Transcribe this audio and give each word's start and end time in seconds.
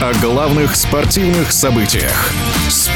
О 0.00 0.12
главных 0.20 0.74
спортивных 0.74 1.52
событиях. 1.52 2.32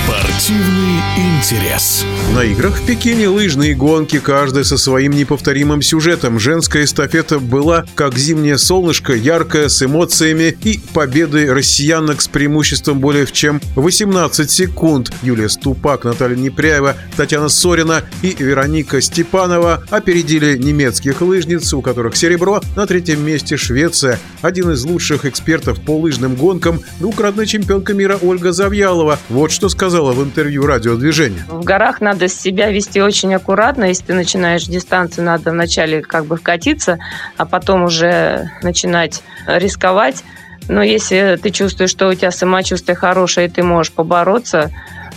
Спортивный 0.07 1.01
интерес. 1.17 2.05
На 2.33 2.45
играх 2.45 2.79
в 2.79 2.87
Пекине 2.87 3.29
лыжные 3.29 3.75
гонки, 3.75 4.21
каждая 4.21 4.63
со 4.63 4.79
своим 4.79 5.13
неповторимым 5.13 5.83
сюжетом. 5.83 6.39
Женская 6.39 6.85
эстафета 6.85 7.41
была 7.41 7.85
как 7.97 8.17
зимнее 8.17 8.57
солнышко, 8.57 9.15
яркая, 9.15 9.69
с 9.69 9.83
эмоциями 9.83 10.57
и 10.63 10.79
победой 10.93 11.51
россиянок 11.53 12.21
с 12.21 12.29
преимуществом 12.29 13.01
более 13.01 13.27
чем 13.27 13.61
18 13.75 14.49
секунд. 14.49 15.13
Юлия 15.23 15.49
Ступак, 15.49 16.05
Наталья 16.05 16.37
Непряева, 16.37 16.95
Татьяна 17.17 17.49
Сорина 17.49 18.03
и 18.23 18.37
Вероника 18.39 19.01
Степанова 19.01 19.83
опередили 19.91 20.57
немецких 20.57 21.21
лыжниц, 21.21 21.73
у 21.73 21.83
которых 21.83 22.17
серебро. 22.17 22.61
На 22.77 22.87
третьем 22.87 23.25
месте 23.25 23.57
Швеция. 23.57 24.21
Один 24.43 24.71
из 24.71 24.85
лучших 24.85 25.25
экспертов 25.25 25.81
по 25.81 25.99
лыжным 25.99 26.37
гонкам, 26.37 26.81
двукратная 27.01 27.47
чемпионка 27.47 27.95
мира 27.95 28.19
Ольга 28.23 28.53
Завьялова. 28.53 29.19
Вот 29.29 29.51
что 29.51 29.69
сказала 29.97 30.13
в 30.13 30.23
интервью 30.23 30.67
радиодвижения. 30.67 31.43
В 31.49 31.65
горах 31.65 32.03
надо 32.03 32.29
себя 32.29 32.71
вести 32.71 33.01
очень 33.01 33.35
аккуратно. 33.35 33.85
Если 33.85 34.05
ты 34.05 34.13
начинаешь 34.13 34.65
дистанцию, 34.65 35.25
надо 35.25 35.53
вначале 35.53 36.03
как 36.03 36.27
бы 36.27 36.37
вкатиться, 36.37 36.99
а 37.39 37.47
потом 37.47 37.85
уже 37.85 38.51
начинать 38.63 39.23
рисковать. 39.47 40.23
Но 40.69 40.83
если 40.83 41.39
ты 41.43 41.49
чувствуешь, 41.49 41.89
что 41.89 42.09
у 42.09 42.15
тебя 42.15 42.31
самочувствие 42.31 42.95
хорошее, 42.95 43.47
и 43.47 43.51
ты 43.51 43.63
можешь 43.63 43.91
побороться, 43.91 44.71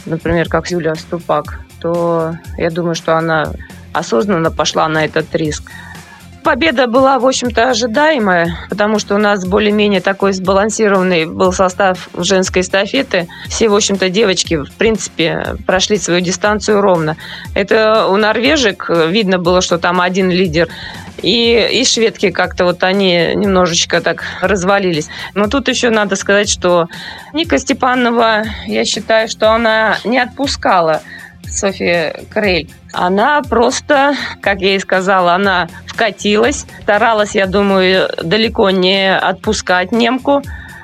например, 0.05 0.47
как 0.47 0.71
Юлия 0.71 0.95
Ступак, 0.95 1.59
то 1.81 2.37
я 2.57 2.69
думаю, 2.71 2.95
что 2.95 3.17
она 3.17 3.51
осознанно 3.91 4.49
пошла 4.49 4.87
на 4.87 5.03
этот 5.03 5.35
риск. 5.35 5.69
Победа 6.49 6.87
была, 6.87 7.19
в 7.19 7.27
общем-то, 7.27 7.69
ожидаемая, 7.69 8.57
потому 8.71 8.97
что 8.97 9.13
у 9.13 9.19
нас 9.19 9.45
более-менее 9.45 10.01
такой 10.01 10.33
сбалансированный 10.33 11.27
был 11.27 11.53
состав 11.53 12.09
женской 12.17 12.63
эстафеты. 12.63 13.27
Все, 13.49 13.69
в 13.69 13.75
общем-то, 13.75 14.09
девочки, 14.09 14.55
в 14.55 14.71
принципе, 14.71 15.57
прошли 15.67 15.97
свою 15.97 16.21
дистанцию 16.21 16.81
ровно. 16.81 17.17
Это 17.53 18.07
у 18.07 18.15
норвежек 18.15 18.89
видно 18.89 19.37
было, 19.37 19.61
что 19.61 19.77
там 19.77 20.01
один 20.01 20.31
лидер. 20.31 20.69
И, 21.21 21.69
и 21.71 21.85
шведки 21.85 22.31
как-то 22.31 22.65
вот 22.65 22.83
они 22.83 23.35
немножечко 23.35 24.01
так 24.01 24.23
развалились. 24.41 25.07
Но 25.35 25.49
тут 25.49 25.67
еще 25.67 25.91
надо 25.91 26.15
сказать, 26.15 26.49
что 26.49 26.87
Ника 27.31 27.59
Степанова, 27.59 28.41
я 28.65 28.85
считаю, 28.85 29.27
что 29.27 29.51
она 29.51 29.99
не 30.03 30.17
отпускала 30.17 31.03
София 31.51 32.15
Крель. 32.29 32.69
Она 32.93 33.41
просто, 33.41 34.15
как 34.41 34.61
я 34.61 34.75
и 34.75 34.79
сказала, 34.79 35.33
она 35.33 35.67
вкатилась, 35.85 36.65
старалась, 36.81 37.35
я 37.35 37.45
думаю, 37.45 38.09
далеко 38.23 38.69
не 38.69 39.15
отпускать 39.15 39.91
немку, 39.91 40.41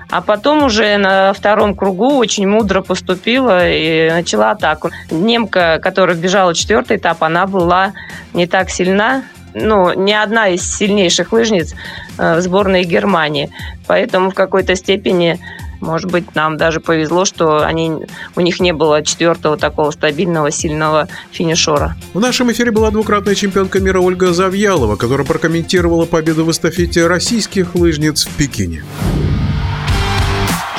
а 0.09 0.21
потом 0.21 0.63
уже 0.63 0.97
на 0.97 1.33
втором 1.33 1.75
кругу 1.75 2.17
очень 2.17 2.47
мудро 2.47 2.81
поступила 2.81 3.67
и 3.67 4.09
начала 4.09 4.51
атаку. 4.51 4.91
Немка, 5.09 5.79
которая 5.81 6.15
бежала 6.15 6.53
четвертый 6.53 6.97
этап, 6.97 7.23
она 7.23 7.47
была 7.47 7.93
не 8.33 8.45
так 8.45 8.69
сильна, 8.69 9.23
ну, 9.53 9.93
не 9.93 10.13
одна 10.13 10.49
из 10.49 10.77
сильнейших 10.77 11.31
лыжниц 11.31 11.73
э, 12.17 12.35
в 12.35 12.41
сборной 12.41 12.83
Германии. 12.83 13.49
Поэтому 13.87 14.29
в 14.29 14.33
какой-то 14.33 14.75
степени 14.75 15.39
может 15.85 16.11
быть, 16.11 16.35
нам 16.35 16.57
даже 16.57 16.79
повезло, 16.79 17.25
что 17.25 17.65
они, 17.65 17.91
у 18.35 18.41
них 18.41 18.59
не 18.59 18.73
было 18.73 19.03
четвертого 19.03 19.57
такого 19.57 19.91
стабильного, 19.91 20.51
сильного 20.51 21.07
финишера. 21.31 21.95
В 22.13 22.19
нашем 22.19 22.51
эфире 22.51 22.71
была 22.71 22.91
двукратная 22.91 23.35
чемпионка 23.35 23.79
мира 23.79 23.99
Ольга 23.99 24.33
Завьялова, 24.33 24.95
которая 24.95 25.25
прокомментировала 25.25 26.05
победу 26.05 26.45
в 26.45 26.51
эстафете 26.51 27.07
российских 27.07 27.75
лыжниц 27.75 28.25
в 28.25 28.35
Пекине. 28.35 28.83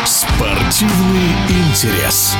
Спортивный 0.04 1.32
интерес. 1.48 2.36